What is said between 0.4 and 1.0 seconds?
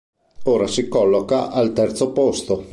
Ora si